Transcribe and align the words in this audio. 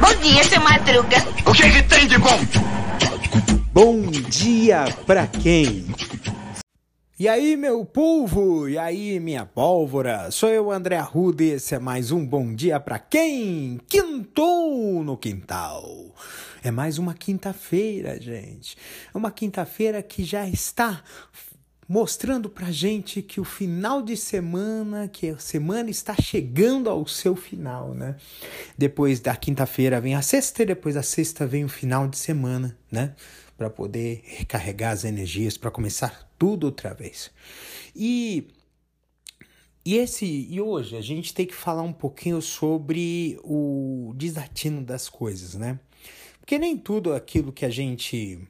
Bom 0.00 0.14
dia, 0.22 0.44
seu 0.44 0.60
Madruga. 0.60 1.16
O 1.44 1.52
que, 1.52 1.70
que 1.70 1.82
tem 1.82 2.06
de 2.06 2.18
bom? 2.18 2.38
Bom 3.72 4.02
dia 4.10 4.84
pra 5.04 5.26
quem? 5.26 5.86
E 7.18 7.26
aí, 7.28 7.56
meu 7.56 7.84
povo? 7.84 8.68
E 8.68 8.78
aí, 8.78 9.18
minha 9.18 9.44
pólvora? 9.44 10.30
Sou 10.30 10.48
eu, 10.50 10.70
André 10.70 10.96
Arruda, 10.96 11.42
e 11.42 11.50
esse 11.52 11.74
é 11.74 11.78
mais 11.80 12.12
um 12.12 12.24
Bom 12.24 12.54
Dia 12.54 12.78
Pra 12.78 12.98
Quem? 12.98 13.80
Quintou 13.88 15.02
no 15.02 15.16
Quintal. 15.16 16.14
É 16.62 16.70
mais 16.70 16.98
uma 16.98 17.14
quinta-feira, 17.14 18.20
gente. 18.20 18.76
É 19.12 19.18
uma 19.18 19.30
quinta-feira 19.30 20.02
que 20.02 20.22
já 20.22 20.46
está 20.46 21.02
mostrando 21.88 22.50
pra 22.50 22.70
gente 22.70 23.22
que 23.22 23.40
o 23.40 23.44
final 23.44 24.02
de 24.02 24.16
semana, 24.16 25.08
que 25.08 25.30
a 25.30 25.38
semana 25.38 25.88
está 25.88 26.14
chegando 26.14 26.90
ao 26.90 27.06
seu 27.06 27.36
final, 27.36 27.94
né? 27.94 28.16
Depois 28.76 29.20
da 29.20 29.36
quinta-feira 29.36 30.00
vem 30.00 30.14
a 30.14 30.22
sexta 30.22 30.62
e 30.62 30.66
depois 30.66 30.94
da 30.94 31.02
sexta 31.02 31.46
vem 31.46 31.64
o 31.64 31.68
final 31.68 32.08
de 32.08 32.18
semana, 32.18 32.76
né? 32.90 33.14
Para 33.56 33.70
poder 33.70 34.22
recarregar 34.24 34.92
as 34.92 35.04
energias, 35.04 35.56
para 35.56 35.70
começar 35.70 36.28
tudo 36.38 36.64
outra 36.64 36.92
vez. 36.92 37.30
E 37.94 38.48
e 39.84 39.98
esse 39.98 40.26
e 40.26 40.60
hoje 40.60 40.96
a 40.96 41.00
gente 41.00 41.32
tem 41.32 41.46
que 41.46 41.54
falar 41.54 41.82
um 41.82 41.92
pouquinho 41.92 42.42
sobre 42.42 43.38
o 43.44 44.12
desatino 44.16 44.82
das 44.82 45.08
coisas, 45.08 45.54
né? 45.54 45.78
Porque 46.40 46.58
nem 46.58 46.76
tudo 46.76 47.12
aquilo 47.14 47.52
que 47.52 47.64
a 47.64 47.70
gente 47.70 48.40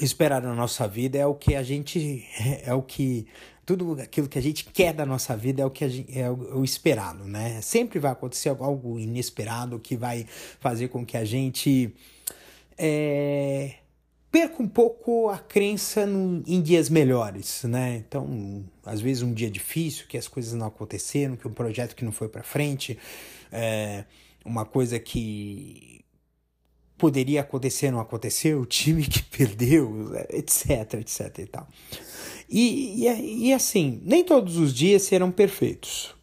esperar 0.00 0.42
na 0.42 0.54
nossa 0.54 0.86
vida 0.88 1.18
é 1.18 1.26
o 1.26 1.34
que 1.34 1.54
a 1.54 1.62
gente 1.62 2.24
é 2.64 2.72
o 2.74 2.82
que 2.82 3.26
tudo 3.64 4.00
aquilo 4.00 4.28
que 4.28 4.38
a 4.38 4.42
gente 4.42 4.64
quer 4.64 4.92
da 4.92 5.06
nossa 5.06 5.36
vida 5.36 5.62
é 5.62 5.66
o 5.66 5.70
que 5.70 5.88
gente, 5.88 6.18
é 6.18 6.28
o, 6.30 6.64
esperado, 6.64 7.24
né? 7.24 7.60
Sempre 7.60 7.98
vai 7.98 8.10
acontecer 8.10 8.48
algo 8.48 8.98
inesperado 8.98 9.78
que 9.78 9.96
vai 9.96 10.26
fazer 10.58 10.88
com 10.88 11.06
que 11.06 11.16
a 11.16 11.24
gente 11.24 11.94
é, 12.76 13.74
perca 14.30 14.62
um 14.62 14.68
pouco 14.68 15.28
a 15.28 15.38
crença 15.38 16.06
no, 16.06 16.42
em 16.46 16.60
dias 16.60 16.88
melhores, 16.88 17.62
né? 17.64 17.96
Então, 17.96 18.64
às 18.84 19.00
vezes 19.00 19.22
um 19.22 19.32
dia 19.32 19.50
difícil, 19.50 20.06
que 20.08 20.18
as 20.18 20.26
coisas 20.26 20.54
não 20.54 20.66
aconteceram, 20.66 21.36
que 21.36 21.46
um 21.46 21.52
projeto 21.52 21.94
que 21.94 22.04
não 22.04 22.12
foi 22.12 22.28
para 22.28 22.42
frente, 22.42 22.98
é, 23.52 24.04
uma 24.44 24.64
coisa 24.64 24.98
que 24.98 26.00
poderia 27.02 27.40
acontecer, 27.40 27.90
não 27.90 27.98
aconteceu, 27.98 28.60
o 28.60 28.64
time 28.64 29.04
que 29.04 29.24
perdeu, 29.24 30.12
etc, 30.30 30.94
etc 31.00 31.38
e 31.40 31.46
tal. 31.46 31.68
E, 32.48 33.08
e, 33.08 33.48
e 33.48 33.52
assim, 33.52 34.00
nem 34.04 34.22
todos 34.22 34.56
os 34.56 34.72
dias 34.72 35.02
serão 35.02 35.32
perfeitos, 35.32 36.14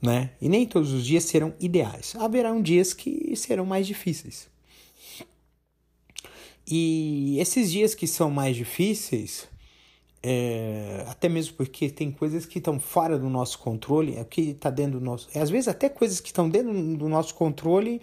né? 0.00 0.30
E 0.40 0.48
nem 0.48 0.64
todos 0.64 0.92
os 0.92 1.04
dias 1.04 1.24
serão 1.24 1.52
ideais. 1.58 2.14
Haverão 2.14 2.62
dias 2.62 2.94
que 2.94 3.34
serão 3.34 3.66
mais 3.66 3.84
difíceis. 3.84 4.48
E 6.64 7.36
esses 7.40 7.72
dias 7.72 7.92
que 7.92 8.06
são 8.06 8.30
mais 8.30 8.54
difíceis, 8.54 9.48
é, 10.22 11.04
até 11.08 11.28
mesmo 11.28 11.54
porque 11.54 11.88
tem 11.90 12.10
coisas 12.10 12.44
que 12.44 12.58
estão 12.58 12.80
fora 12.80 13.18
do 13.18 13.28
nosso 13.28 13.58
controle, 13.58 14.16
é 14.16 14.24
que 14.24 14.50
está 14.50 14.70
dentro 14.70 14.98
do 14.98 15.04
nosso. 15.04 15.28
Às 15.38 15.50
vezes, 15.50 15.68
até 15.68 15.88
coisas 15.88 16.20
que 16.20 16.28
estão 16.28 16.48
dentro 16.48 16.72
do 16.96 17.08
nosso 17.08 17.34
controle 17.34 18.00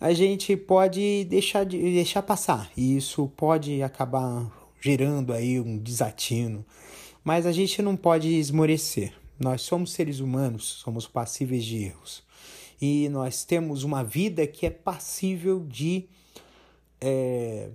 a 0.00 0.12
gente 0.12 0.56
pode 0.56 1.24
deixar, 1.24 1.64
de, 1.64 1.78
deixar 1.78 2.22
passar. 2.22 2.70
E 2.76 2.96
isso 2.96 3.28
pode 3.36 3.82
acabar 3.82 4.50
gerando 4.80 5.32
aí 5.32 5.58
um 5.58 5.78
desatino. 5.78 6.64
Mas 7.24 7.46
a 7.46 7.52
gente 7.52 7.80
não 7.82 7.96
pode 7.96 8.28
esmorecer. 8.28 9.12
Nós 9.38 9.62
somos 9.62 9.92
seres 9.92 10.20
humanos, 10.20 10.64
somos 10.64 11.06
passíveis 11.06 11.64
de 11.64 11.84
erros. 11.84 12.22
E 12.80 13.08
nós 13.08 13.44
temos 13.44 13.82
uma 13.84 14.04
vida 14.04 14.46
que 14.46 14.66
é 14.66 14.70
passível 14.70 15.64
de 15.66 16.06
é, 17.00 17.70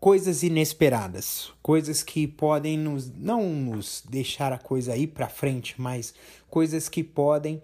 coisas 0.00 0.42
inesperadas, 0.42 1.52
coisas 1.62 2.02
que 2.02 2.26
podem 2.26 2.78
nos 2.78 3.10
não 3.10 3.48
nos 3.48 4.02
deixar 4.08 4.52
a 4.52 4.58
coisa 4.58 4.96
ir 4.96 5.08
para 5.08 5.28
frente, 5.28 5.74
mas 5.78 6.14
coisas 6.48 6.88
que 6.88 7.02
podem 7.02 7.60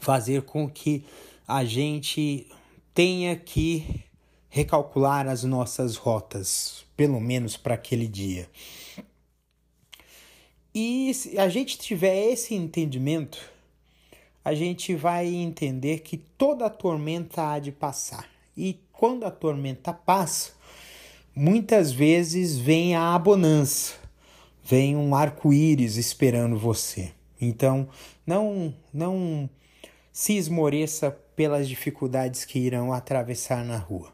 fazer 0.00 0.42
com 0.42 0.68
que 0.68 1.04
a 1.46 1.64
gente 1.64 2.46
tenha 2.92 3.36
que 3.36 4.04
recalcular 4.48 5.26
as 5.26 5.42
nossas 5.44 5.96
rotas, 5.96 6.84
pelo 6.96 7.20
menos 7.20 7.56
para 7.56 7.74
aquele 7.74 8.06
dia. 8.06 8.48
E 10.74 11.12
se 11.14 11.38
a 11.38 11.48
gente 11.48 11.78
tiver 11.78 12.32
esse 12.32 12.54
entendimento, 12.54 13.38
a 14.44 14.54
gente 14.54 14.94
vai 14.94 15.26
entender 15.26 16.00
que 16.00 16.16
toda 16.16 16.66
a 16.66 16.70
tormenta 16.70 17.52
há 17.52 17.58
de 17.58 17.72
passar. 17.72 18.28
E 18.56 18.80
quando 18.92 19.24
a 19.24 19.30
tormenta 19.30 19.92
passa, 19.92 20.52
muitas 21.34 21.92
vezes 21.92 22.56
vem 22.56 22.94
a 22.94 23.18
bonança, 23.18 23.94
vem 24.62 24.96
um 24.96 25.14
arco-íris 25.14 25.96
esperando 25.96 26.58
você. 26.58 27.12
Então, 27.40 27.88
não 28.26 28.74
não 28.92 29.48
se 30.12 30.36
esmoreça 30.36 31.10
pelas 31.34 31.68
dificuldades 31.68 32.44
que 32.44 32.58
irão 32.58 32.92
atravessar 32.92 33.64
na 33.64 33.76
rua, 33.76 34.12